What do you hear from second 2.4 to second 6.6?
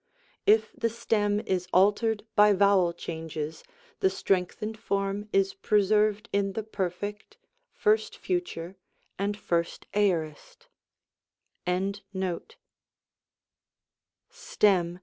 vowel changes, the strengthened form is preserved in